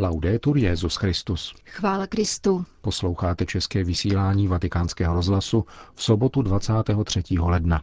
Laudetur 0.00 0.58
Jezus 0.58 0.96
Christus. 0.96 1.54
Chvála 1.64 2.06
Kristu. 2.06 2.64
Posloucháte 2.80 3.46
české 3.46 3.84
vysílání 3.84 4.48
Vatikánského 4.48 5.14
rozhlasu 5.14 5.64
v 5.94 6.02
sobotu 6.02 6.42
23. 6.42 7.22
ledna. 7.38 7.82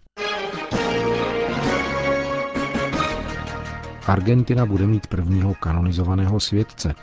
Argentina 4.08 4.66
bude 4.66 4.88
mít 4.88 5.08
prvního 5.08 5.54
kanonizovaného 5.54 6.40
světce. 6.40 6.94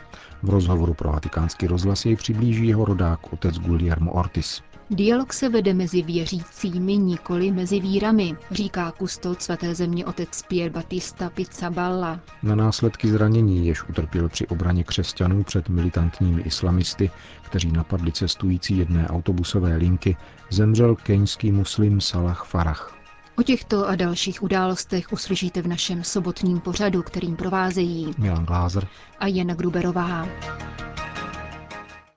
V 0.43 0.49
rozhovoru 0.49 0.93
pro 0.93 1.11
vatikánský 1.11 1.67
rozhlas 1.67 2.05
jej 2.05 2.15
přiblíží 2.15 2.67
jeho 2.67 2.85
rodák 2.85 3.33
otec 3.33 3.59
Guillermo 3.59 4.11
Ortiz. 4.11 4.61
Dialog 4.89 5.33
se 5.33 5.49
vede 5.49 5.73
mezi 5.73 6.01
věřícími, 6.01 6.97
nikoli 6.97 7.51
mezi 7.51 7.79
vírami, 7.79 8.35
říká 8.51 8.91
kustod 8.91 9.41
svaté 9.41 9.75
země 9.75 10.05
otec 10.05 10.41
Pier 10.41 10.71
Batista 10.71 11.29
Pizzaballa. 11.29 12.19
Na 12.43 12.55
následky 12.55 13.07
zranění, 13.07 13.67
jež 13.67 13.89
utrpěl 13.89 14.29
při 14.29 14.47
obraně 14.47 14.83
křesťanů 14.83 15.43
před 15.43 15.69
militantními 15.69 16.41
islamisty, 16.41 17.11
kteří 17.41 17.71
napadli 17.71 18.11
cestující 18.11 18.77
jedné 18.77 19.07
autobusové 19.07 19.75
linky, 19.75 20.17
zemřel 20.49 20.95
keňský 20.95 21.51
muslim 21.51 22.01
Salah 22.01 22.45
Farah. 22.45 22.95
O 23.37 23.43
těchto 23.43 23.87
a 23.87 23.95
dalších 23.95 24.43
událostech 24.43 25.13
uslyšíte 25.13 25.61
v 25.61 25.67
našem 25.67 26.03
sobotním 26.03 26.59
pořadu, 26.59 27.03
kterým 27.03 27.35
provázejí 27.35 28.11
Milan 28.17 28.45
Glázer 28.45 28.87
a 29.19 29.27
Jana 29.27 29.53
Gruberová. 29.53 30.27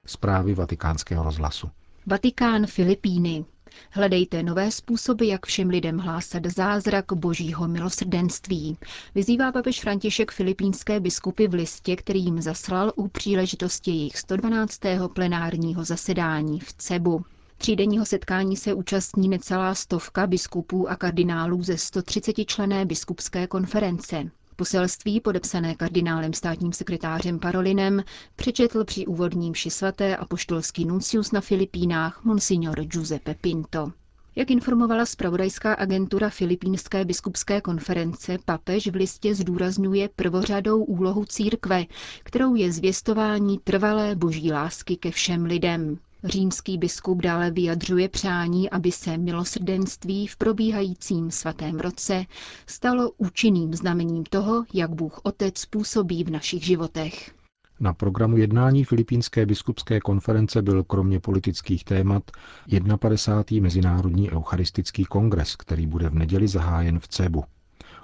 Zprávy 0.07 0.55
vatikánského 0.55 1.25
rozhlasu. 1.25 1.71
Vatikán 2.11 2.67
Filipíny. 2.67 3.45
Hledejte 3.91 4.43
nové 4.43 4.71
způsoby, 4.71 5.29
jak 5.29 5.47
všem 5.47 5.69
lidem 5.69 5.99
hlásat 5.99 6.47
zázrak 6.47 7.05
božího 7.13 7.69
milosrdenství. 7.69 8.77
Vyzývá 9.15 9.53
papež 9.53 9.81
František 9.81 10.31
filipínské 10.31 11.01
biskupy 11.01 11.47
v 11.49 11.55
listě, 11.55 11.97
který 11.97 12.25
jim 12.25 12.43
zaslal 12.43 12.93
u 12.97 13.09
příležitosti 13.09 13.91
jejich 13.91 14.19
112. 14.19 14.81
plenárního 15.15 15.85
zasedání 15.85 16.61
v 16.61 16.73
Cebu. 16.73 17.25
Třídenního 17.59 18.07
setkání 18.07 18.57
se 18.57 18.75
účastní 18.75 19.29
necelá 19.29 19.75
stovka 19.75 20.27
biskupů 20.27 20.89
a 20.91 20.97
kardinálů 20.97 21.63
ze 21.63 21.79
130 21.79 22.45
člené 22.47 22.85
biskupské 22.85 23.47
konference. 23.47 24.31
Poselství, 24.61 25.21
podepsané 25.21 25.75
kardinálem 25.75 26.33
státním 26.33 26.73
sekretářem 26.73 27.39
Parolinem, 27.39 28.03
přečetl 28.37 28.85
při 28.85 29.07
úvodním 29.07 29.55
ši 29.55 29.71
svaté 29.71 30.17
apoštolský 30.17 30.85
nuncius 30.85 31.33
na 31.33 31.41
Filipínách 31.41 32.25
Monsignor 32.25 32.81
Giuseppe 32.85 33.35
Pinto. 33.35 33.93
Jak 34.37 34.51
informovala 34.51 35.07
spravodajská 35.07 35.75
agentura 35.75 36.31
Filipínské 36.31 37.05
biskupské 37.05 37.61
konference, 37.61 38.39
papež 38.45 38.89
v 38.89 38.95
listě 38.95 39.35
zdůrazňuje 39.35 40.09
prvořadou 40.17 40.85
úlohu 40.85 41.25
církve, 41.25 41.85
kterou 42.23 42.55
je 42.55 42.73
zvěstování 42.73 43.59
trvalé 43.65 44.17
boží 44.17 44.53
lásky 44.53 44.97
ke 44.97 45.11
všem 45.11 45.45
lidem. 45.45 45.99
Římský 46.25 46.79
biskup 46.79 47.23
dále 47.23 47.51
vyjadřuje 47.51 48.09
přání, 48.09 48.71
aby 48.71 48.93
se 48.93 49.19
milosrdenství 49.19 50.27
v 50.27 50.37
probíhajícím 50.37 51.31
svatém 51.31 51.79
roce 51.79 52.25
stalo 52.67 53.11
účinným 53.17 53.75
znamením 53.75 54.25
toho, 54.25 54.65
jak 54.75 54.91
Bůh 54.91 55.21
Otec 55.23 55.65
působí 55.65 56.25
v 56.25 56.31
našich 56.31 56.65
životech. 56.65 57.31
Na 57.81 57.93
programu 57.95 58.37
jednání 58.37 58.85
Filipínské 58.85 59.47
biskupské 59.47 60.01
konference 60.01 60.63
byl 60.63 60.85
kromě 60.85 61.21
politických 61.21 61.85
témat 61.85 62.23
51. 62.99 63.63
Mezinárodní 63.63 64.31
eucharistický 64.31 65.05
kongres, 65.05 65.57
který 65.57 65.87
bude 65.87 66.09
v 66.09 66.15
neděli 66.15 66.49
zahájen 66.49 66.99
v 66.99 67.09
Cebu. 67.09 67.45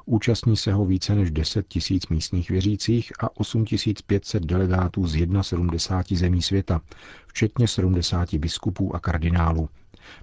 Účastní 0.07 0.57
se 0.57 0.73
ho 0.73 0.85
více 0.85 1.15
než 1.15 1.31
10 1.31 1.69
tisíc 1.69 2.09
místních 2.09 2.51
věřících 2.51 3.13
a 3.21 3.37
8500 3.37 4.47
delegátů 4.47 5.07
z 5.07 5.13
71 5.43 6.19
zemí 6.19 6.43
světa, 6.43 6.81
včetně 7.27 7.69
70 7.69 8.35
biskupů 8.35 8.95
a 8.95 9.01
kardinálů. 9.01 9.69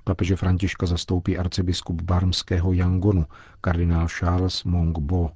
Papeže 0.04 0.36
Františka 0.36 0.86
zastoupí 0.86 1.38
arcibiskup 1.38 2.02
barmského 2.02 2.74
Yangonu, 2.74 3.26
kardinál 3.62 4.08
Charles 4.08 4.64
Mongbo. 4.64 5.30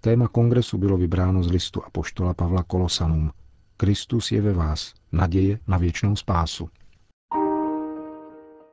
Téma 0.00 0.28
kongresu 0.28 0.78
bylo 0.78 0.96
vybráno 0.96 1.42
z 1.42 1.50
listu 1.50 1.84
apoštola 1.84 2.34
Pavla 2.34 2.62
Kolosanům. 2.62 3.30
Kristus 3.76 4.32
je 4.32 4.40
ve 4.40 4.52
vás, 4.52 4.94
naděje 5.12 5.58
na 5.66 5.78
věčnou 5.78 6.16
spásu. 6.16 6.68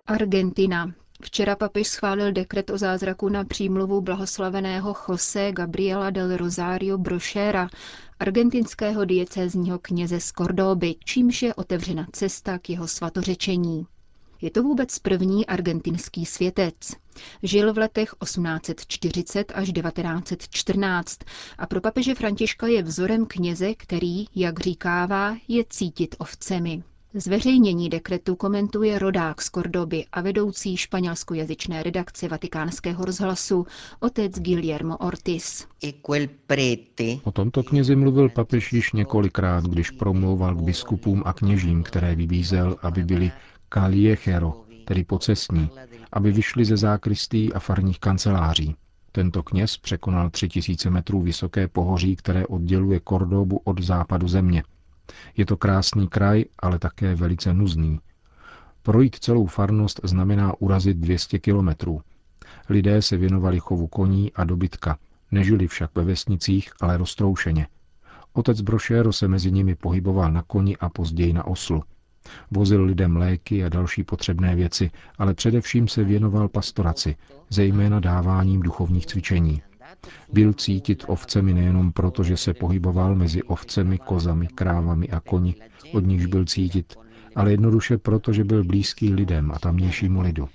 Argentina. 0.08 0.94
Včera 1.24 1.56
papež 1.56 1.88
schválil 1.88 2.32
dekret 2.32 2.70
o 2.70 2.78
zázraku 2.78 3.30
na 3.30 3.44
přímluvu 3.44 4.02
blahoslaveného 4.02 4.96
Jose 5.10 5.52
Gabriela 5.52 6.10
del 6.10 6.38
Rosario 6.38 6.98
Brochera, 6.98 7.70
argentinského 8.20 9.06
diecézního 9.06 9.80
kněze 9.80 10.20
z 10.20 10.32
Kordoby, 10.32 10.96
čímž 11.06 11.42
je 11.42 11.54
otevřena 11.54 12.08
cesta 12.12 12.60
k 12.60 12.70
jeho 12.70 12.88
svatořečení. 12.88 13.88
Je 14.42 14.52
to 14.52 14.64
vůbec 14.64 15.00
první 15.00 15.46
argentinský 15.46 16.26
světec. 16.26 16.76
Žil 17.44 17.74
v 17.74 17.78
letech 17.78 18.16
1840 18.24 19.52
až 19.56 19.72
1914 19.72 21.20
a 21.58 21.68
pro 21.68 21.82
papeže 21.82 22.16
Františka 22.16 22.68
je 22.68 22.84
vzorem 22.84 23.26
kněze, 23.26 23.74
který, 23.74 24.26
jak 24.36 24.60
říkává, 24.60 25.36
je 25.48 25.64
cítit 25.70 26.16
ovcemi. 26.20 26.84
Zveřejnění 27.20 27.90
dekretu 27.90 28.36
komentuje 28.36 29.00
rodák 29.00 29.42
z 29.42 29.50
Kordoby 29.50 30.06
a 30.12 30.22
vedoucí 30.22 30.78
španělskojazyčné 30.78 31.84
redakce 31.84 32.28
vatikánského 32.28 33.06
rozhlasu 33.06 33.66
otec 34.00 34.40
Guillermo 34.40 34.98
Ortiz. 34.98 35.68
O 37.24 37.32
tomto 37.32 37.64
knězi 37.64 37.96
mluvil 37.96 38.30
papež 38.30 38.74
již 38.74 38.92
několikrát, 38.94 39.64
když 39.64 39.92
promlouval 39.92 40.56
k 40.56 40.62
biskupům 40.62 41.24
a 41.26 41.34
kněžím, 41.34 41.84
které 41.84 42.16
vybízel, 42.16 42.76
aby 42.82 43.04
byli 43.04 43.32
caliechero, 43.74 44.54
tedy 44.86 45.04
pocestní, 45.04 45.70
aby 46.14 46.32
vyšli 46.32 46.66
ze 46.66 46.78
zákristí 46.78 47.54
a 47.54 47.60
farních 47.60 48.00
kanceláří. 48.00 48.76
Tento 49.12 49.44
kněz 49.44 49.78
překonal 49.78 50.30
tři 50.30 50.48
tisíce 50.50 50.90
metrů 50.90 51.22
vysoké 51.22 51.68
pohoří, 51.68 52.16
které 52.16 52.48
odděluje 52.48 53.00
Kordobu 53.00 53.62
od 53.64 53.82
západu 53.82 54.28
země– 54.28 54.64
je 55.38 55.46
to 55.46 55.58
krásný 55.58 56.08
kraj, 56.08 56.44
ale 56.60 56.80
také 56.80 57.16
velice 57.16 57.54
nuzný. 57.54 58.00
Projít 58.84 59.16
celou 59.16 59.46
farnost 59.46 60.00
znamená 60.04 60.54
urazit 60.60 60.98
200 60.98 61.40
kilometrů. 61.40 62.02
Lidé 62.70 63.02
se 63.02 63.18
věnovali 63.18 63.60
chovu 63.60 63.88
koní 63.88 64.34
a 64.34 64.44
dobytka, 64.44 64.98
nežili 65.32 65.68
však 65.68 65.96
ve 65.96 66.04
vesnicích, 66.04 66.72
ale 66.82 66.98
roztroušeně. 66.98 67.68
Otec 68.34 68.62
Brošéro 68.62 69.14
se 69.14 69.28
mezi 69.28 69.52
nimi 69.52 69.76
pohyboval 69.76 70.32
na 70.32 70.42
koni 70.42 70.78
a 70.78 70.90
později 70.90 71.34
na 71.34 71.48
oslu. 71.48 71.84
Vozil 72.52 72.84
lidem 72.84 73.18
léky 73.18 73.64
a 73.64 73.70
další 73.70 74.04
potřebné 74.04 74.56
věci, 74.56 74.92
ale 75.18 75.34
především 75.34 75.88
se 75.88 76.04
věnoval 76.04 76.48
pastoraci, 76.48 77.16
zejména 77.50 78.00
dáváním 78.00 78.62
duchovních 78.62 79.06
cvičení. 79.06 79.62
Byl 80.34 80.54
cítit 80.54 81.04
ovcemi 81.08 81.54
nejenom 81.54 81.92
proto, 81.92 82.24
že 82.24 82.38
se 82.38 82.54
pohyboval 82.54 83.16
mezi 83.16 83.44
ovcemi, 83.44 83.98
kozami, 83.98 84.48
krávami 84.48 85.10
a 85.10 85.20
koni, 85.20 85.56
od 85.94 86.06
nichž 86.06 86.26
byl 86.26 86.46
cítit, 86.46 86.96
ale 87.36 87.52
jednoduše 87.52 87.98
proto, 87.98 88.34
že 88.34 88.44
byl 88.44 88.64
blízký 88.64 89.14
lidem 89.14 89.52
a 89.52 89.60
tamnějšímu 89.60 90.22
lidu. 90.22 90.50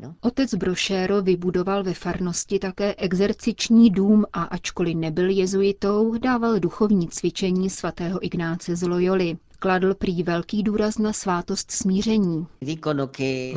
No? 0.00 0.14
Otec 0.20 0.54
Brošéro 0.54 1.22
vybudoval 1.22 1.82
ve 1.82 1.94
farnosti 1.94 2.58
také 2.58 2.94
exerciční 2.94 3.90
dům 3.90 4.24
a 4.32 4.42
ačkoliv 4.42 4.96
nebyl 4.96 5.30
jezuitou, 5.30 6.18
dával 6.18 6.60
duchovní 6.60 7.08
cvičení 7.08 7.70
svatého 7.70 8.24
Ignáce 8.24 8.76
z 8.76 8.82
Loyoli. 8.82 9.36
Kladl 9.62 9.94
prý 9.94 10.22
velký 10.22 10.62
důraz 10.62 10.98
na 10.98 11.12
svátost 11.12 11.70
smíření. 11.70 12.46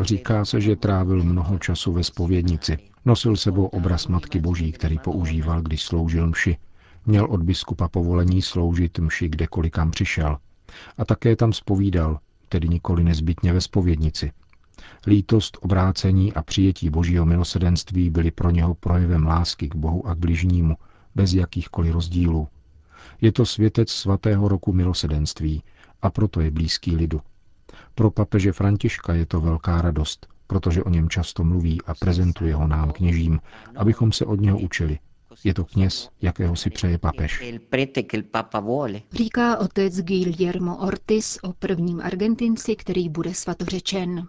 Říká 0.01 0.45
se, 0.45 0.61
že 0.61 0.75
trávil 0.75 1.23
mnoho 1.23 1.59
času 1.59 1.91
ve 1.91 2.03
spovědnici. 2.03 2.77
Nosil 3.05 3.35
sebou 3.35 3.65
obraz 3.65 4.07
Matky 4.07 4.39
Boží, 4.39 4.71
který 4.71 4.99
používal, 4.99 5.61
když 5.61 5.83
sloužil 5.83 6.27
mši. 6.27 6.57
Měl 7.05 7.25
od 7.25 7.43
biskupa 7.43 7.87
povolení 7.87 8.41
sloužit 8.41 8.99
mši 8.99 9.29
kdekoliv 9.29 9.71
kam 9.71 9.91
přišel. 9.91 10.37
A 10.97 11.05
také 11.05 11.35
tam 11.35 11.53
spovídal, 11.53 12.19
tedy 12.49 12.69
nikoli 12.69 13.03
nezbytně 13.03 13.53
ve 13.53 13.61
spovědnici. 13.61 14.31
Lítost, 15.07 15.57
obrácení 15.61 16.33
a 16.33 16.43
přijetí 16.43 16.89
božího 16.89 17.25
milosedenství 17.25 18.09
byly 18.09 18.31
pro 18.31 18.49
něho 18.49 18.73
projevem 18.73 19.27
lásky 19.27 19.69
k 19.69 19.75
Bohu 19.75 20.07
a 20.07 20.15
k 20.15 20.17
bližnímu, 20.17 20.75
bez 21.15 21.33
jakýchkoliv 21.33 21.93
rozdílů. 21.93 22.47
Je 23.21 23.31
to 23.31 23.45
světec 23.45 23.89
svatého 23.89 24.47
roku 24.47 24.73
milosedenství 24.73 25.63
a 26.03 26.09
proto 26.09 26.41
je 26.41 26.51
blízký 26.51 26.95
lidu. 26.95 27.21
Pro 27.95 28.11
papeže 28.11 28.51
Františka 28.51 29.13
je 29.13 29.25
to 29.25 29.41
velká 29.41 29.81
radost, 29.81 30.27
protože 30.47 30.83
o 30.83 30.89
něm 30.89 31.09
často 31.09 31.43
mluví 31.43 31.81
a 31.85 31.93
prezentuje 31.95 32.55
ho 32.55 32.67
nám 32.67 32.91
kněžím, 32.91 33.39
abychom 33.75 34.11
se 34.11 34.25
od 34.25 34.41
něho 34.41 34.59
učili. 34.59 34.99
Je 35.43 35.53
to 35.53 35.65
kněz, 35.65 36.09
jakého 36.21 36.55
si 36.55 36.69
přeje 36.69 36.97
papež. 36.97 37.43
Říká 39.11 39.57
otec 39.57 40.01
Guillermo 40.01 40.77
Ortiz 40.77 41.37
o 41.41 41.53
prvním 41.53 42.01
Argentinci, 42.01 42.75
který 42.75 43.09
bude 43.09 43.33
svatořečen. 43.33 44.27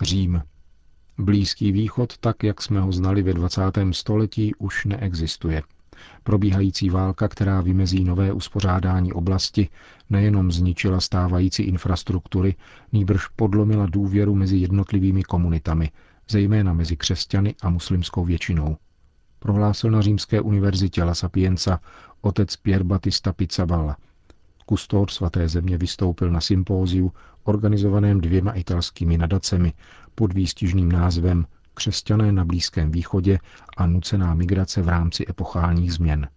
Řím. 0.00 0.42
Blízký 1.18 1.72
východ, 1.72 2.18
tak 2.18 2.42
jak 2.42 2.62
jsme 2.62 2.80
ho 2.80 2.92
znali 2.92 3.22
ve 3.22 3.32
20. 3.32 3.62
století, 3.92 4.54
už 4.54 4.84
neexistuje. 4.84 5.62
Probíhající 6.22 6.90
válka, 6.90 7.28
která 7.28 7.60
vymezí 7.60 8.04
nové 8.04 8.32
uspořádání 8.32 9.12
oblasti, 9.12 9.68
nejenom 10.10 10.52
zničila 10.52 11.00
stávající 11.00 11.62
infrastruktury, 11.62 12.54
nýbrž 12.92 13.26
podlomila 13.28 13.86
důvěru 13.86 14.34
mezi 14.34 14.56
jednotlivými 14.56 15.22
komunitami, 15.22 15.90
zejména 16.28 16.72
mezi 16.72 16.96
křesťany 16.96 17.54
a 17.62 17.70
muslimskou 17.70 18.24
většinou. 18.24 18.76
Prohlásil 19.38 19.90
na 19.90 20.00
Římské 20.02 20.40
univerzitě 20.40 21.04
La 21.04 21.14
Sapienza 21.14 21.80
otec 22.20 22.56
Pier 22.56 22.82
Battista 22.82 23.32
Pizzaballa. 23.32 23.96
Kustor 24.66 25.10
svaté 25.10 25.48
země 25.48 25.78
vystoupil 25.78 26.30
na 26.30 26.40
sympóziu 26.40 27.12
organizovaném 27.44 28.20
dvěma 28.20 28.52
italskými 28.52 29.18
nadacemi 29.18 29.72
pod 30.14 30.32
výstižným 30.32 30.92
názvem 30.92 31.46
Křesťané 31.80 32.32
na 32.32 32.44
Blízkém 32.44 32.90
východě 32.90 33.38
a 33.76 33.86
nucená 33.86 34.34
migrace 34.34 34.82
v 34.82 34.88
rámci 34.88 35.24
epochálních 35.28 35.92
změn. 35.92 36.28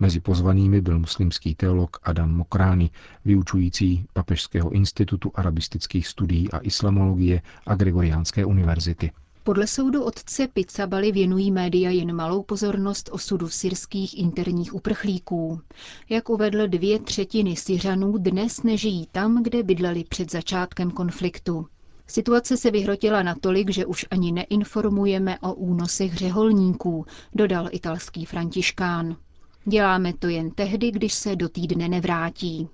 Mezi 0.00 0.20
pozvanými 0.20 0.80
byl 0.80 0.98
muslimský 0.98 1.54
teolog 1.54 1.96
Adam 2.02 2.34
Mokrány, 2.34 2.90
vyučující 3.24 4.06
Papežského 4.12 4.70
institutu 4.70 5.30
arabistických 5.34 6.08
studií 6.08 6.50
a 6.50 6.58
islamologie 6.58 7.42
a 7.66 7.74
Gregoriánské 7.74 8.44
univerzity. 8.44 9.10
Podle 9.42 9.66
soudu 9.66 10.02
otce 10.02 10.48
Pizzabali 10.48 11.12
věnují 11.12 11.50
média 11.50 11.90
jen 11.90 12.16
malou 12.16 12.42
pozornost 12.42 13.08
osudu 13.12 13.48
syrských 13.48 14.18
interních 14.18 14.74
uprchlíků. 14.74 15.60
Jak 16.08 16.28
uvedl, 16.28 16.68
dvě 16.68 16.98
třetiny 16.98 17.56
Syřanů 17.56 18.18
dnes 18.18 18.62
nežijí 18.62 19.08
tam, 19.12 19.42
kde 19.42 19.62
bydleli 19.62 20.04
před 20.04 20.30
začátkem 20.30 20.90
konfliktu. 20.90 21.66
Situace 22.10 22.56
se 22.56 22.70
vyhrotila 22.70 23.22
natolik, 23.22 23.70
že 23.70 23.86
už 23.86 24.06
ani 24.10 24.32
neinformujeme 24.32 25.38
o 25.38 25.54
únosech 25.54 26.14
řeholníků, 26.14 27.06
dodal 27.34 27.68
italský 27.70 28.24
františkán. 28.24 29.16
Děláme 29.64 30.12
to 30.12 30.28
jen 30.28 30.50
tehdy, 30.50 30.90
když 30.90 31.14
se 31.14 31.36
do 31.36 31.48
týdne 31.48 31.88
nevrátí. 31.88 32.68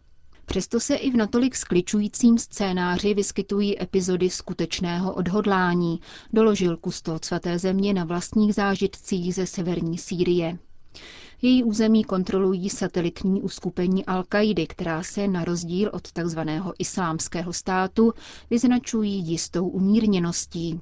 Přesto 0.47 0.81
se 0.81 0.95
i 0.95 1.11
v 1.11 1.17
natolik 1.17 1.57
skličujícím 1.57 2.39
scénáři 2.39 3.15
vyskytují 3.15 3.83
epizody 3.83 4.31
skutečného 4.31 5.15
odhodlání, 5.15 6.01
doložil 6.33 6.77
kustod 6.77 7.25
svaté 7.25 7.59
země 7.59 7.95
na 7.95 8.05
vlastních 8.05 8.55
zážitcích 8.55 9.35
ze 9.35 9.47
severní 9.47 9.99
Sýrie. 9.99 10.59
Její 11.43 11.65
území 11.65 12.05
kontrolují 12.05 12.71
satelitní 12.71 13.43
uskupení 13.43 14.05
Al-Kaidy, 14.07 14.67
která 14.67 15.03
se 15.03 15.29
na 15.29 15.45
rozdíl 15.45 15.91
od 15.93 16.13
tzv. 16.13 16.39
islámského 16.79 17.53
státu 17.53 18.13
vyznačují 18.51 19.19
jistou 19.29 19.69
umírněností. 19.69 20.81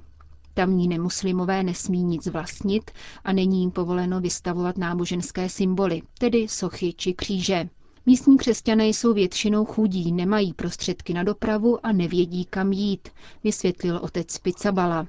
Tamní 0.53 0.87
nemuslimové 0.87 1.63
nesmí 1.63 2.03
nic 2.03 2.27
vlastnit 2.27 2.91
a 3.23 3.33
není 3.33 3.59
jim 3.61 3.71
povoleno 3.71 4.21
vystavovat 4.21 4.77
náboženské 4.77 5.49
symboly, 5.49 6.01
tedy 6.19 6.47
sochy 6.47 6.93
či 6.93 7.13
kříže. 7.13 7.69
Místní 8.05 8.37
křesťané 8.37 8.87
jsou 8.87 9.13
většinou 9.13 9.65
chudí, 9.65 10.11
nemají 10.11 10.53
prostředky 10.53 11.13
na 11.13 11.23
dopravu 11.23 11.85
a 11.85 11.91
nevědí, 11.91 12.45
kam 12.45 12.71
jít, 12.71 13.09
vysvětlil 13.43 13.99
otec 14.03 14.37
Pizzabala. 14.37 15.07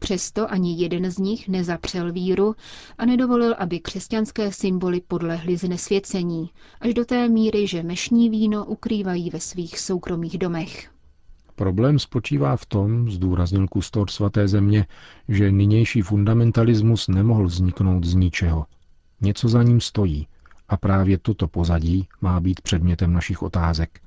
Přesto 0.00 0.50
ani 0.52 0.82
jeden 0.82 1.10
z 1.10 1.18
nich 1.18 1.48
nezapřel 1.48 2.12
víru 2.12 2.54
a 2.98 3.04
nedovolil, 3.04 3.54
aby 3.58 3.80
křesťanské 3.80 4.52
symboly 4.52 5.00
podlehly 5.00 5.56
znesvěcení, 5.56 6.50
až 6.80 6.94
do 6.94 7.04
té 7.04 7.28
míry, 7.28 7.66
že 7.66 7.82
mešní 7.82 8.30
víno 8.30 8.64
ukrývají 8.64 9.30
ve 9.30 9.40
svých 9.40 9.78
soukromých 9.78 10.38
domech. 10.38 10.90
Problém 11.54 11.98
spočívá 11.98 12.56
v 12.56 12.66
tom, 12.66 13.10
zdůraznil 13.10 13.68
kustor 13.68 14.10
svaté 14.10 14.48
země, 14.48 14.86
že 15.28 15.52
nynější 15.52 16.02
fundamentalismus 16.02 17.08
nemohl 17.08 17.44
vzniknout 17.46 18.04
z 18.04 18.14
ničeho. 18.14 18.66
Něco 19.20 19.48
za 19.48 19.62
ním 19.62 19.80
stojí 19.80 20.26
a 20.68 20.76
právě 20.76 21.18
toto 21.18 21.48
pozadí 21.48 22.08
má 22.20 22.40
být 22.40 22.60
předmětem 22.60 23.12
našich 23.12 23.42
otázek. 23.42 24.00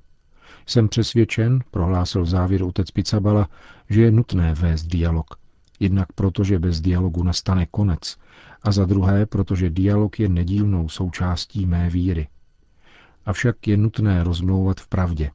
Jsem 0.66 0.90
přesvědčen, 0.90 1.64
prohlásil 1.72 2.24
v 2.24 2.30
závěru 2.30 2.68
otec 2.68 2.92
Picabala, 2.92 3.50
že 3.90 4.02
je 4.02 4.12
nutné 4.12 4.54
vést 4.54 4.84
dialog. 4.84 5.43
Jednak 5.84 6.14
proto, 6.14 6.44
že 6.44 6.60
bez 6.60 6.82
dialogu 6.82 7.24
nastane 7.24 7.66
konec, 7.66 8.18
a 8.64 8.72
za 8.72 8.86
druhé, 8.86 9.26
protože 9.26 9.70
dialog 9.70 10.20
je 10.20 10.30
nedílnou 10.30 10.90
součástí 10.90 11.66
mé 11.66 11.90
víry. 11.90 12.28
Avšak 13.26 13.68
je 13.68 13.78
nutné 13.78 14.24
rozmlouvat 14.24 14.80
v 14.80 14.88
pravdě. 14.88 15.32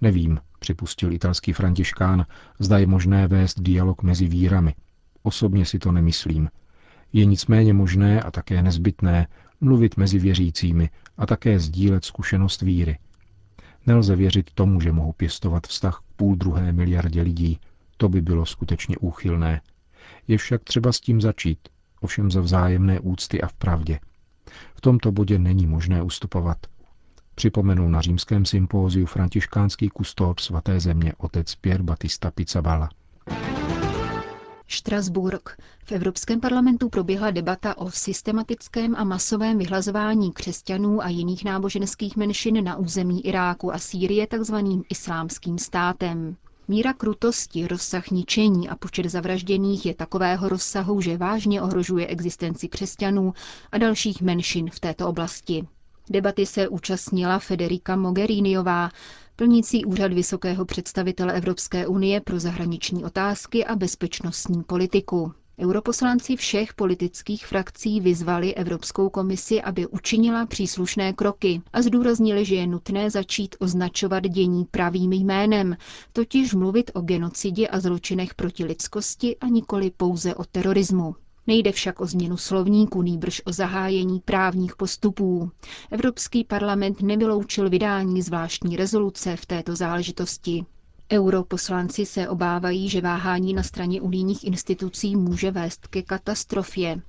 Nevím, 0.00 0.40
připustil 0.58 1.12
italský 1.12 1.52
františkán, 1.52 2.26
zda 2.58 2.78
je 2.78 2.86
možné 2.86 3.28
vést 3.28 3.60
dialog 3.60 4.02
mezi 4.02 4.28
vírami. 4.28 4.74
Osobně 5.22 5.64
si 5.64 5.78
to 5.78 5.92
nemyslím. 5.92 6.48
Je 7.12 7.24
nicméně 7.24 7.72
možné 7.72 8.22
a 8.22 8.30
také 8.30 8.62
nezbytné 8.62 9.26
mluvit 9.60 9.96
mezi 9.96 10.18
věřícími 10.18 10.90
a 11.18 11.26
také 11.26 11.58
sdílet 11.58 12.04
zkušenost 12.04 12.62
víry. 12.62 12.98
Nelze 13.86 14.16
věřit 14.16 14.50
tomu, 14.54 14.80
že 14.80 14.92
mohu 14.92 15.12
pěstovat 15.12 15.66
vztah 15.66 15.96
k 15.98 16.16
půl 16.16 16.36
druhé 16.36 16.72
miliardě 16.72 17.22
lidí. 17.22 17.60
To 18.00 18.08
by 18.08 18.20
bylo 18.20 18.46
skutečně 18.46 18.96
úchylné. 18.98 19.60
Je 20.28 20.38
však 20.38 20.64
třeba 20.64 20.92
s 20.92 21.00
tím 21.00 21.20
začít, 21.20 21.58
ovšem 22.00 22.30
za 22.30 22.40
vzájemné 22.40 23.00
úcty 23.00 23.40
a 23.42 23.46
v 23.48 23.52
pravdě. 23.52 24.00
V 24.74 24.80
tomto 24.80 25.12
bodě 25.12 25.38
není 25.38 25.66
možné 25.66 26.02
ustupovat. 26.02 26.58
Připomenul 27.34 27.88
na 27.88 28.00
římském 28.00 28.44
sympóziu 28.44 29.06
františkánský 29.06 29.88
kustód 29.88 30.40
svaté 30.40 30.80
země 30.80 31.12
otec 31.18 31.54
Pier 31.54 31.82
Batista 31.82 32.30
Pizzabala. 32.30 32.88
Štrasburg. 34.66 35.56
V 35.84 35.92
Evropském 35.92 36.40
parlamentu 36.40 36.88
proběhla 36.88 37.30
debata 37.30 37.78
o 37.78 37.90
systematickém 37.90 38.94
a 38.96 39.04
masovém 39.04 39.58
vyhlazování 39.58 40.32
křesťanů 40.32 41.02
a 41.02 41.08
jiných 41.08 41.44
náboženských 41.44 42.16
menšin 42.16 42.64
na 42.64 42.76
území 42.76 43.26
Iráku 43.26 43.74
a 43.74 43.78
Sýrie 43.78 44.26
takzvaným 44.26 44.82
islámským 44.90 45.58
státem. 45.58 46.36
Míra 46.70 46.92
krutosti, 46.92 47.66
rozsah 47.66 48.10
ničení 48.10 48.68
a 48.68 48.76
počet 48.76 49.06
zavražděných 49.08 49.86
je 49.86 49.94
takového 49.94 50.48
rozsahu, 50.48 51.00
že 51.00 51.16
vážně 51.16 51.62
ohrožuje 51.62 52.06
existenci 52.06 52.68
křesťanů 52.68 53.32
a 53.72 53.78
dalších 53.78 54.22
menšin 54.22 54.70
v 54.70 54.80
této 54.80 55.08
oblasti. 55.08 55.68
Debaty 56.10 56.46
se 56.46 56.68
účastnila 56.68 57.38
Federica 57.38 57.96
Mogheriniová, 57.96 58.90
plnící 59.36 59.84
úřad 59.84 60.12
vysokého 60.12 60.64
představitele 60.64 61.32
Evropské 61.32 61.86
unie 61.86 62.20
pro 62.20 62.40
zahraniční 62.40 63.04
otázky 63.04 63.64
a 63.64 63.76
bezpečnostní 63.76 64.62
politiku. 64.62 65.32
Europoslanci 65.60 66.36
všech 66.36 66.74
politických 66.74 67.46
frakcí 67.46 68.00
vyzvali 68.00 68.54
Evropskou 68.54 69.08
komisi, 69.08 69.62
aby 69.62 69.86
učinila 69.86 70.46
příslušné 70.46 71.12
kroky 71.12 71.62
a 71.72 71.82
zdůraznili, 71.82 72.44
že 72.44 72.54
je 72.54 72.66
nutné 72.66 73.10
začít 73.10 73.56
označovat 73.58 74.22
dění 74.24 74.64
pravým 74.64 75.12
jménem, 75.12 75.76
totiž 76.12 76.54
mluvit 76.54 76.90
o 76.94 77.00
genocidě 77.00 77.68
a 77.68 77.80
zločinech 77.80 78.34
proti 78.34 78.64
lidskosti 78.64 79.36
a 79.36 79.46
nikoli 79.46 79.90
pouze 79.96 80.34
o 80.34 80.44
terorismu. 80.44 81.14
Nejde 81.46 81.72
však 81.72 82.00
o 82.00 82.06
změnu 82.06 82.36
slovníku, 82.36 83.02
nýbrž 83.02 83.42
o 83.44 83.52
zahájení 83.52 84.20
právních 84.20 84.76
postupů. 84.76 85.50
Evropský 85.90 86.44
parlament 86.44 87.02
nevyloučil 87.02 87.70
vydání 87.70 88.22
zvláštní 88.22 88.76
rezoluce 88.76 89.36
v 89.36 89.46
této 89.46 89.76
záležitosti. 89.76 90.64
Europoslanci 91.12 92.06
se 92.06 92.28
obávají, 92.28 92.88
že 92.88 93.00
váhání 93.00 93.54
na 93.54 93.62
straně 93.62 94.00
unijních 94.00 94.44
institucí 94.44 95.16
může 95.16 95.50
vést 95.50 95.86
ke 95.86 96.02
katastrofě. 96.02 97.00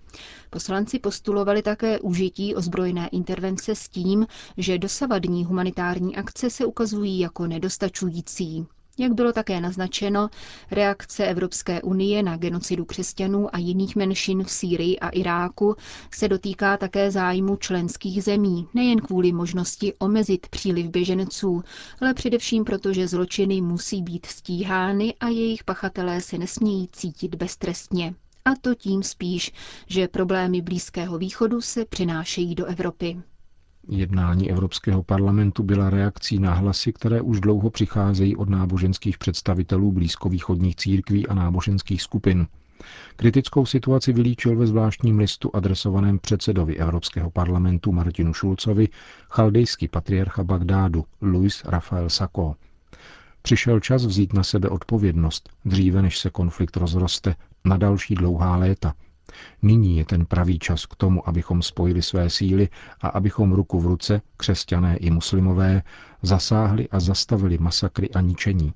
Poslanci 0.50 1.00
postulovali 1.00 1.62
také 1.62 2.00
užití 2.00 2.56
ozbrojené 2.56 3.08
intervence 3.08 3.76
s 3.76 3.90
tím, 3.90 4.28
že 4.58 4.78
dosavadní 4.78 5.46
humanitární 5.46 6.16
akce 6.16 6.50
se 6.50 6.66
ukazují 6.66 7.20
jako 7.20 7.48
nedostačující. 7.48 8.66
Jak 9.00 9.14
bylo 9.14 9.34
také 9.34 9.62
naznačeno, 9.62 10.30
reakce 10.72 11.26
Evropské 11.26 11.82
unie 11.82 12.24
na 12.24 12.38
genocidu 12.38 12.86
křesťanů 12.86 13.56
a 13.56 13.58
jiných 13.58 13.96
menšin 13.96 14.44
v 14.44 14.52
Sýrii 14.52 15.00
a 15.00 15.10
Iráku 15.10 15.76
se 16.14 16.28
dotýká 16.28 16.78
také 16.78 17.12
zájmu 17.12 17.56
členských 17.56 18.24
zemí, 18.24 18.68
nejen 18.74 19.00
kvůli 19.00 19.32
možnosti 19.32 19.94
omezit 20.00 20.48
příliv 20.50 20.88
běženců, 20.90 21.64
ale 22.02 22.14
především 22.14 22.64
proto, 22.64 22.94
že 22.94 23.08
zločiny 23.08 23.62
musí 23.62 24.02
být 24.02 24.26
stíhány 24.26 25.14
a 25.20 25.28
jejich 25.28 25.64
pachatelé 25.64 26.22
se 26.22 26.38
nesmějí 26.38 26.88
cítit 26.92 27.36
beztrestně. 27.36 28.16
A 28.46 28.56
to 28.62 28.76
tím 28.76 29.04
spíš, 29.04 29.52
že 29.88 30.08
problémy 30.08 30.62
Blízkého 30.62 31.18
východu 31.18 31.62
se 31.62 31.86
přinášejí 31.86 32.56
do 32.56 32.66
Evropy. 32.66 33.22
Jednání 33.92 34.52
Evropského 34.52 35.04
parlamentu 35.04 35.64
byla 35.64 35.90
reakcí 35.90 36.40
na 36.40 36.54
hlasy, 36.54 36.94
které 36.94 37.22
už 37.22 37.40
dlouho 37.40 37.70
přicházejí 37.70 38.36
od 38.36 38.50
náboženských 38.50 39.18
představitelů 39.18 39.92
blízkovýchodních 39.92 40.76
církví 40.76 41.28
a 41.28 41.34
náboženských 41.34 42.02
skupin. 42.02 42.48
Kritickou 43.16 43.66
situaci 43.66 44.14
vylíčil 44.14 44.56
ve 44.56 44.68
zvláštním 44.68 45.20
listu 45.20 45.50
adresovaném 45.56 46.20
předsedovi 46.20 46.78
Evropského 46.78 47.32
parlamentu 47.32 47.92
Martinu 47.92 48.34
Šulcovi 48.34 48.88
chaldejský 49.30 49.88
patriarcha 49.88 50.44
Bagdádu 50.44 51.06
Luis 51.22 51.64
Rafael 51.66 52.10
Sako. 52.10 52.56
Přišel 53.42 53.80
čas 53.80 54.06
vzít 54.06 54.34
na 54.34 54.44
sebe 54.44 54.70
odpovědnost, 54.70 55.50
dříve 55.66 56.02
než 56.02 56.20
se 56.20 56.30
konflikt 56.30 56.78
rozroste, 56.78 57.36
na 57.66 57.78
další 57.78 58.16
dlouhá 58.16 58.56
léta. 58.56 58.94
Nyní 59.62 59.98
je 59.98 60.06
ten 60.06 60.26
pravý 60.26 60.60
čas 60.60 60.86
k 60.86 60.96
tomu, 60.96 61.30
abychom 61.30 61.62
spojili 61.62 62.02
své 62.02 62.30
síly 62.30 62.70
a 63.02 63.08
abychom 63.08 63.54
ruku 63.54 63.80
v 63.80 63.86
ruce, 63.86 64.22
křesťané 64.38 64.98
i 64.98 65.10
muslimové, 65.12 65.84
zasáhli 66.22 66.90
a 66.90 67.00
zastavili 67.00 67.58
masakry 67.58 68.10
a 68.10 68.22
ničení, 68.22 68.74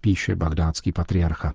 píše 0.00 0.36
bagdátský 0.36 0.92
patriarcha. 0.92 1.54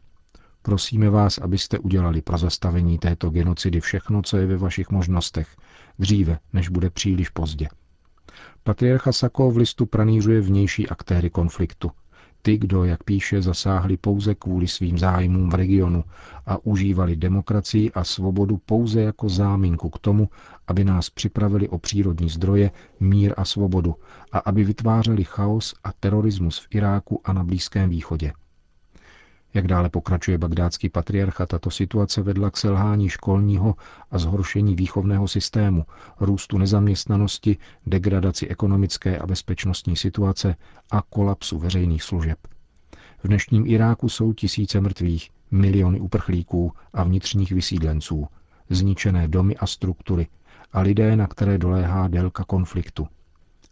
Prosíme 0.62 1.10
vás, 1.10 1.38
abyste 1.38 1.79
udělali 1.79 2.22
pro 2.22 2.38
zastavení 2.38 3.00
této 3.00 3.29
genocidy 3.29 3.79
všechno, 3.79 4.22
co 4.22 4.38
je 4.38 4.46
ve 4.46 4.58
vašich 4.58 4.89
možnostech, 4.89 5.48
dříve, 6.00 6.39
než 6.53 6.69
bude 6.69 6.89
příliš 6.89 7.29
pozdě. 7.29 7.67
Patriarcha 8.63 9.12
Sako 9.12 9.51
v 9.51 9.58
listu 9.58 9.86
pranířuje 9.86 10.41
vnější 10.41 10.89
aktéry 10.89 11.29
konfliktu. 11.29 11.91
Ty, 12.41 12.58
kdo, 12.58 12.84
jak 12.84 13.03
píše, 13.03 13.41
zasáhli 13.41 13.98
pouze 13.98 14.36
kvůli 14.36 14.67
svým 14.67 14.98
zájmům 14.98 15.50
v 15.50 15.53
regionu 15.53 16.03
a 16.46 16.58
užívali 16.65 17.15
demokracii 17.15 17.91
a 17.91 18.03
svobodu 18.03 18.58
pouze 18.58 19.01
jako 19.01 19.29
záminku 19.29 19.89
k 19.89 20.00
tomu, 20.00 20.29
aby 20.67 20.84
nás 20.84 21.10
připravili 21.10 21.69
o 21.69 21.77
přírodní 21.77 22.29
zdroje, 22.29 22.72
mír 23.00 23.34
a 23.38 23.46
svobodu 23.46 23.96
a 24.31 24.38
aby 24.39 24.63
vytvářeli 24.63 25.24
chaos 25.24 25.74
a 25.84 25.91
terorismus 25.93 26.60
v 26.60 26.67
Iráku 26.75 27.22
a 27.24 27.34
na 27.34 27.43
Blízkém 27.43 27.89
východě. 27.89 28.31
Jak 29.53 29.68
dále 29.68 29.89
pokračuje 29.89 30.38
bagdátský 30.38 30.89
patriarcha, 30.89 31.46
tato 31.46 31.72
situace 31.72 32.22
vedla 32.22 32.51
k 32.51 32.58
selhání 32.58 33.10
školního 33.10 33.75
a 34.12 34.18
zhoršení 34.18 34.75
výchovného 34.75 35.27
systému, 35.27 35.86
růstu 36.20 36.58
nezaměstnanosti, 36.58 37.58
degradaci 37.88 38.48
ekonomické 38.48 39.18
a 39.18 39.27
bezpečnostní 39.27 39.96
situace 39.96 40.56
a 40.91 41.01
kolapsu 41.01 41.60
veřejných 41.60 42.03
služeb. 42.03 42.38
V 43.24 43.27
dnešním 43.27 43.68
Iráku 43.68 44.10
jsou 44.10 44.34
tisíce 44.34 44.82
mrtvých, 44.82 45.29
miliony 45.51 46.00
uprchlíků 46.00 46.72
a 46.94 47.03
vnitřních 47.03 47.51
vysídlenců, 47.51 48.27
zničené 48.70 49.27
domy 49.27 49.58
a 49.58 49.68
struktury 49.68 50.27
a 50.74 50.79
lidé, 50.82 51.15
na 51.15 51.27
které 51.27 51.58
doléhá 51.58 52.08
délka 52.08 52.44
konfliktu– 52.44 53.08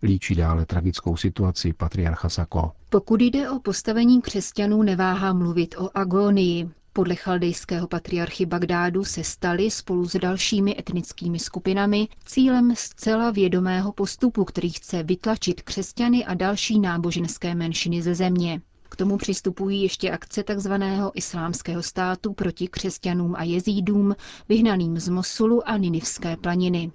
Líčí 0.03 0.35
dále 0.35 0.65
tragickou 0.65 1.17
situaci 1.17 1.73
patriarcha 1.73 2.29
Sako. 2.29 2.71
Pokud 2.89 3.21
jde 3.21 3.49
o 3.49 3.59
postavení 3.59 4.21
křesťanů, 4.21 4.83
neváhá 4.83 5.33
mluvit 5.33 5.75
o 5.77 5.89
agonii. 5.93 6.69
Podle 6.93 7.15
chaldejského 7.15 7.87
patriarchy 7.87 8.45
Bagdádu 8.45 9.03
se 9.03 9.23
staly 9.23 9.71
spolu 9.71 10.09
s 10.09 10.19
dalšími 10.19 10.79
etnickými 10.79 11.39
skupinami 11.39 12.07
cílem 12.25 12.73
zcela 12.75 13.31
vědomého 13.31 13.91
postupu, 13.91 14.45
který 14.45 14.69
chce 14.69 15.03
vytlačit 15.03 15.61
křesťany 15.61 16.25
a 16.25 16.33
další 16.33 16.79
náboženské 16.79 17.55
menšiny 17.55 18.01
ze 18.01 18.15
země. 18.15 18.61
K 18.89 18.95
tomu 18.95 19.17
přistupují 19.17 19.81
ještě 19.81 20.11
akce 20.11 20.43
tzv. 20.43 20.71
islámského 21.13 21.83
státu 21.83 22.33
proti 22.33 22.67
křesťanům 22.67 23.35
a 23.35 23.43
jezídům, 23.43 24.15
vyhnaným 24.49 24.99
z 24.99 25.09
Mosulu 25.09 25.69
a 25.69 25.77
Ninivské 25.77 26.37
planiny. 26.37 26.91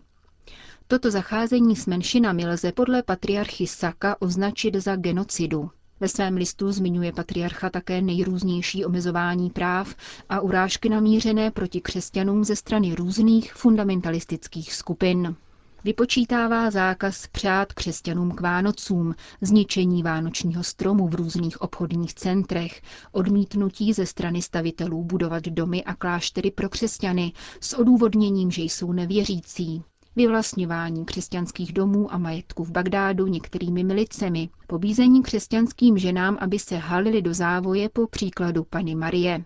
Toto 0.93 1.11
zacházení 1.11 1.77
s 1.77 1.87
menšinami 1.87 2.47
lze 2.47 2.73
podle 2.73 3.03
patriarchy 3.03 3.67
Saka 3.67 4.17
označit 4.21 4.75
za 4.75 4.97
genocidu. 4.97 5.71
Ve 6.01 6.09
svém 6.09 6.35
listu 6.37 6.73
zmiňuje 6.73 7.13
patriarcha 7.13 7.71
také 7.71 8.03
nejrůznější 8.03 8.85
omezování 8.85 9.51
práv 9.51 9.95
a 10.29 10.41
urážky 10.41 10.89
namířené 10.89 11.51
proti 11.51 11.81
křesťanům 11.81 12.45
ze 12.45 12.57
strany 12.57 12.95
různých 12.95 13.55
fundamentalistických 13.55 14.75
skupin. 14.75 15.37
Vypočítává 15.85 16.71
zákaz 16.71 17.27
přát 17.27 17.73
křesťanům 17.73 18.31
k 18.31 18.41
Vánocům, 18.41 19.15
zničení 19.41 20.03
vánočního 20.03 20.65
stromu 20.65 21.09
v 21.09 21.15
různých 21.15 21.61
obchodních 21.61 22.15
centrech, 22.15 22.83
odmítnutí 23.13 23.93
ze 23.93 24.07
strany 24.07 24.43
stavitelů 24.43 25.05
budovat 25.05 25.43
domy 25.45 25.85
a 25.85 25.95
kláštery 25.95 26.51
pro 26.51 26.69
křesťany 26.69 27.33
s 27.61 27.79
odůvodněním, 27.79 28.51
že 28.51 28.63
jsou 28.63 28.93
nevěřící, 28.93 29.83
vyvlastňování 30.17 31.05
křesťanských 31.05 31.73
domů 31.73 32.15
a 32.15 32.19
majetku 32.19 32.65
v 32.65 32.71
Bagdádu 32.71 33.27
některými 33.27 33.85
milicemi, 33.85 34.49
pobízení 34.67 35.23
křesťanským 35.23 35.99
ženám, 35.99 36.39
aby 36.41 36.59
se 36.59 36.77
halili 36.77 37.23
do 37.23 37.35
závoje 37.35 37.89
po 37.89 38.07
příkladu 38.07 38.65
Pany 38.65 38.95
Marie. 38.95 39.45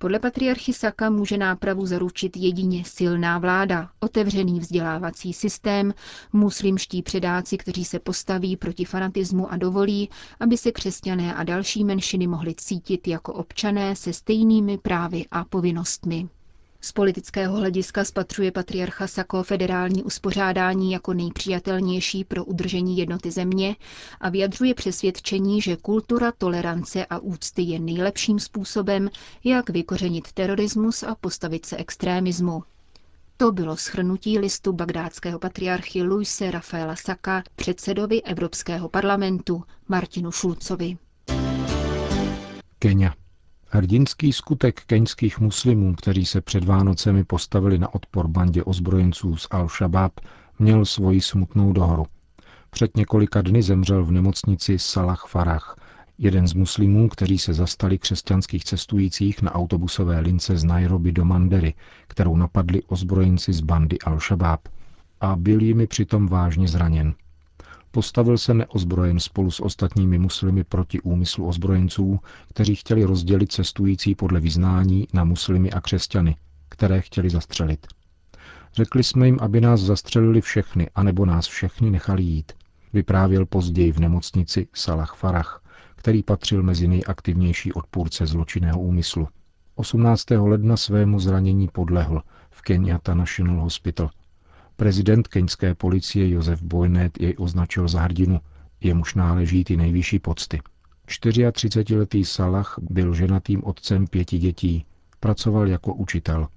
Podle 0.00 0.18
patriarchy 0.18 0.72
Saka 0.72 1.10
může 1.10 1.36
nápravu 1.38 1.86
zaručit 1.86 2.36
jedině 2.36 2.84
silná 2.86 3.38
vláda, 3.38 3.90
otevřený 4.00 4.60
vzdělávací 4.60 5.32
systém, 5.32 5.94
muslimští 6.32 7.02
předáci, 7.02 7.58
kteří 7.58 7.84
se 7.84 7.98
postaví 7.98 8.56
proti 8.56 8.84
fanatismu 8.84 9.52
a 9.52 9.56
dovolí, 9.56 10.08
aby 10.40 10.56
se 10.56 10.72
křesťané 10.72 11.34
a 11.34 11.44
další 11.44 11.84
menšiny 11.84 12.26
mohly 12.26 12.54
cítit 12.54 13.08
jako 13.08 13.32
občané 13.32 13.96
se 13.96 14.12
stejnými 14.12 14.78
právy 14.78 15.24
a 15.30 15.44
povinnostmi. 15.44 16.28
Z 16.80 16.92
politického 16.92 17.56
hlediska 17.56 18.04
spatřuje 18.04 18.52
patriarcha 18.52 19.06
Sako 19.06 19.42
federální 19.42 20.02
uspořádání 20.02 20.92
jako 20.92 21.14
nejpřijatelnější 21.14 22.24
pro 22.24 22.44
udržení 22.44 22.98
jednoty 22.98 23.30
země 23.30 23.76
a 24.20 24.28
vyjadřuje 24.28 24.74
přesvědčení, 24.74 25.60
že 25.60 25.76
kultura 25.76 26.32
tolerance 26.38 27.06
a 27.06 27.18
úcty 27.18 27.62
je 27.62 27.78
nejlepším 27.78 28.38
způsobem, 28.40 29.10
jak 29.44 29.70
vykořenit 29.70 30.32
terorismus 30.32 31.02
a 31.02 31.14
postavit 31.14 31.66
se 31.66 31.76
extrémismu. 31.76 32.62
To 33.36 33.52
bylo 33.52 33.76
schrnutí 33.76 34.38
listu 34.38 34.72
bagdátského 34.72 35.38
patriarchy 35.38 36.02
Luise 36.02 36.50
Rafaela 36.50 36.96
Saka 36.96 37.42
předsedovi 37.56 38.22
Evropského 38.22 38.88
parlamentu 38.88 39.62
Martinu 39.88 40.30
Šulcovi. 40.32 40.96
Kenya. 42.78 43.14
Hrdinský 43.70 44.32
skutek 44.32 44.82
keňských 44.86 45.40
muslimů, 45.40 45.94
kteří 45.94 46.26
se 46.26 46.40
před 46.40 46.64
Vánocemi 46.64 47.24
postavili 47.24 47.78
na 47.78 47.94
odpor 47.94 48.28
bandě 48.28 48.64
ozbrojenců 48.64 49.36
z 49.36 49.48
Al-Shabaab, 49.48 50.10
měl 50.58 50.84
svoji 50.84 51.20
smutnou 51.20 51.72
dohru. 51.72 52.06
Před 52.70 52.96
několika 52.96 53.42
dny 53.42 53.62
zemřel 53.62 54.04
v 54.04 54.12
nemocnici 54.12 54.78
Salah 54.78 55.26
Farah, 55.26 55.76
jeden 56.18 56.48
z 56.48 56.52
muslimů, 56.52 57.08
kteří 57.08 57.38
se 57.38 57.54
zastali 57.54 57.98
křesťanských 57.98 58.64
cestujících 58.64 59.42
na 59.42 59.54
autobusové 59.54 60.20
lince 60.20 60.56
z 60.56 60.64
Nairobi 60.64 61.12
do 61.12 61.24
Mandery, 61.24 61.74
kterou 62.06 62.36
napadli 62.36 62.82
ozbrojenci 62.82 63.52
z 63.52 63.60
bandy 63.60 63.96
Al-Shabaab. 63.96 64.58
A 65.20 65.36
byl 65.36 65.62
jimi 65.62 65.86
přitom 65.86 66.26
vážně 66.26 66.68
zraněn. 66.68 67.14
Postavil 67.90 68.38
se 68.38 68.54
neozbrojen 68.54 69.20
spolu 69.20 69.50
s 69.50 69.60
ostatními 69.60 70.18
muslimy 70.18 70.64
proti 70.64 71.00
úmyslu 71.00 71.46
ozbrojenců, 71.46 72.20
kteří 72.48 72.74
chtěli 72.74 73.04
rozdělit 73.04 73.52
cestující 73.52 74.14
podle 74.14 74.40
vyznání 74.40 75.08
na 75.12 75.24
muslimy 75.24 75.70
a 75.70 75.80
křesťany, 75.80 76.36
které 76.68 77.00
chtěli 77.00 77.30
zastřelit. 77.30 77.86
Řekli 78.72 79.04
jsme 79.04 79.26
jim, 79.26 79.38
aby 79.40 79.60
nás 79.60 79.80
zastřelili 79.80 80.40
všechny, 80.40 80.90
anebo 80.94 81.26
nás 81.26 81.46
všechny 81.46 81.90
nechali 81.90 82.22
jít. 82.22 82.52
Vyprávěl 82.92 83.46
později 83.46 83.92
v 83.92 83.98
nemocnici 84.00 84.68
Salah 84.74 85.14
Farah, 85.16 85.62
který 85.96 86.22
patřil 86.22 86.62
mezi 86.62 86.88
nejaktivnější 86.88 87.72
odpůrce 87.72 88.26
zločinného 88.26 88.80
úmyslu. 88.80 89.28
18. 89.74 90.30
ledna 90.30 90.76
svému 90.76 91.20
zranění 91.20 91.68
podlehl 91.68 92.22
v 92.50 92.62
Kenyatta 92.62 93.14
National 93.14 93.60
Hospital 93.60 94.10
Prezident 94.78 95.28
keňské 95.28 95.74
policie 95.74 96.30
Josef 96.30 96.62
Boynet 96.62 97.20
jej 97.20 97.34
označil 97.38 97.88
za 97.88 98.00
hrdinu, 98.00 98.40
jemuž 98.80 99.14
náleží 99.14 99.64
ty 99.64 99.76
nejvyšší 99.76 100.18
pocty. 100.18 100.60
34-letý 101.08 102.24
Salah 102.24 102.74
byl 102.90 103.14
ženatým 103.14 103.64
otcem 103.64 104.06
pěti 104.06 104.38
dětí, 104.38 104.84
pracoval 105.20 105.68
jako 105.68 105.94
učitel. 105.94 106.48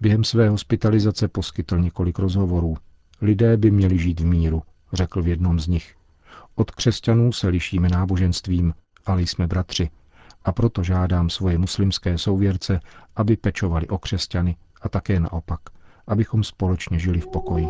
Během 0.00 0.24
své 0.24 0.48
hospitalizace 0.48 1.28
poskytl 1.28 1.78
několik 1.78 2.18
rozhovorů. 2.18 2.76
Lidé 3.20 3.56
by 3.56 3.70
měli 3.70 3.98
žít 3.98 4.20
v 4.20 4.26
míru, 4.26 4.62
řekl 4.92 5.22
v 5.22 5.28
jednom 5.28 5.60
z 5.60 5.66
nich. 5.66 5.94
Od 6.54 6.70
křesťanů 6.70 7.32
se 7.32 7.48
lišíme 7.48 7.88
náboženstvím, 7.88 8.74
ale 9.06 9.22
jsme 9.22 9.46
bratři. 9.46 9.90
A 10.44 10.52
proto 10.52 10.82
žádám 10.82 11.30
svoje 11.30 11.58
muslimské 11.58 12.18
souvěrce, 12.18 12.80
aby 13.16 13.36
pečovali 13.36 13.88
o 13.88 13.98
křesťany 13.98 14.56
a 14.82 14.88
také 14.88 15.20
naopak– 15.20 15.60
abychom 16.10 16.44
společně 16.44 16.98
žili 16.98 17.20
v 17.20 17.26
pokoji. 17.26 17.68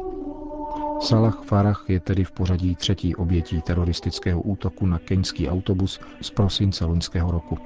Salah 1.01 1.43
Farah 1.45 1.85
je 1.89 2.01
tedy 2.01 2.25
v 2.25 2.33
pořadí 2.33 2.77
třetí 2.77 3.17
obětí 3.17 3.63
teroristického 3.63 4.41
útoku 4.41 4.87
na 4.87 4.99
keňský 4.99 5.49
autobus 5.49 6.01
z 6.21 6.31
prosince 6.31 6.85
loňského 6.85 7.31
roku. 7.31 7.59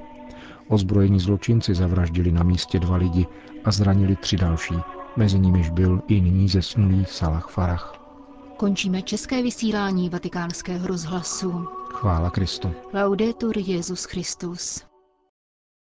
Ozbrojení 0.67 1.19
zločinci 1.19 1.75
zavraždili 1.75 2.31
na 2.31 2.43
místě 2.43 2.79
dva 2.79 2.95
lidi 2.95 3.27
a 3.65 3.71
zranili 3.71 4.15
tři 4.15 4.37
další. 4.37 4.75
Mezi 5.15 5.39
nimiž 5.39 5.69
byl 5.69 6.01
i 6.07 6.21
nyní 6.21 6.49
zesnulý 6.49 7.05
Salah 7.05 7.49
Farah. 7.49 8.01
Končíme 8.57 9.01
české 9.01 9.43
vysílání 9.43 10.09
vatikánského 10.09 10.87
rozhlasu. 10.87 11.51
Chvála 11.93 12.29
Kristu. 12.29 12.71
Laudetur 12.93 13.57
Jezus 13.57 14.03
Christus. 14.03 14.94